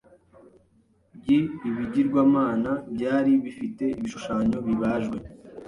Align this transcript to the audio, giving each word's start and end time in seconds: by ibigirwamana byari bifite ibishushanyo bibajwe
by 1.17 1.27
ibigirwamana 1.69 2.71
byari 2.95 3.31
bifite 3.43 3.83
ibishushanyo 3.95 4.57
bibajwe 4.67 5.17